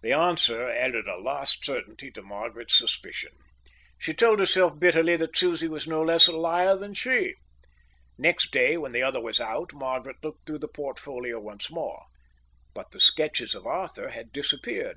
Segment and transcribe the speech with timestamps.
[0.00, 3.32] The answer added a last certainty to Margaret's suspicion.
[3.98, 7.34] She told herself bitterly that Susie was no less a liar than she.
[8.16, 12.06] Next day, when the other was out, Margaret looked through the portfolio once more,
[12.72, 14.96] but the sketches of Arthur had disappeared.